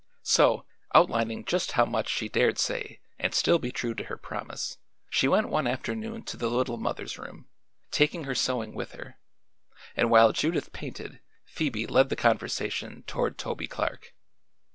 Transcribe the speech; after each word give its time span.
So, 0.23 0.65
outlining 0.95 1.45
just 1.45 1.73
how 1.73 1.85
much 1.85 2.09
she 2.09 2.27
dared 2.27 2.57
say 2.57 3.01
and 3.19 3.35
still 3.35 3.59
be 3.59 3.71
true 3.71 3.93
to 3.93 4.05
her 4.05 4.17
promise, 4.17 4.79
she 5.11 5.27
went 5.27 5.49
one 5.49 5.67
afternoon 5.67 6.23
to 6.23 6.37
the 6.37 6.49
Little 6.49 6.77
Mother's 6.77 7.19
room, 7.19 7.47
taking 7.91 8.23
her 8.23 8.33
sewing 8.33 8.73
with 8.73 8.93
her, 8.93 9.19
and 9.95 10.09
while 10.09 10.33
Judith 10.33 10.73
painted, 10.73 11.19
Phoebe 11.45 11.85
led 11.85 12.09
the 12.09 12.15
conversation 12.15 13.03
toward 13.03 13.37
Toby 13.37 13.67
Clark. 13.67 14.15